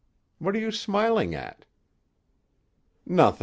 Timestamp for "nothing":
3.05-3.39